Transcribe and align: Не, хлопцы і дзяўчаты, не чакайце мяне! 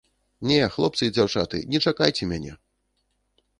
Не, 0.51 0.55
хлопцы 0.75 1.09
і 1.09 1.13
дзяўчаты, 1.17 1.61
не 1.75 1.83
чакайце 1.91 2.23
мяне! 2.35 2.57